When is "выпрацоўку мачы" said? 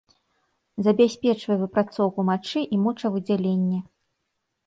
1.65-2.59